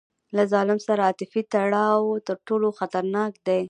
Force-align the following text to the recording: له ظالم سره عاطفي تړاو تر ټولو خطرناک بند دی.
له 0.35 0.43
ظالم 0.53 0.79
سره 0.87 1.01
عاطفي 1.07 1.41
تړاو 1.53 2.03
تر 2.27 2.35
ټولو 2.47 2.67
خطرناک 2.79 3.31
بند 3.35 3.45
دی. 3.47 3.59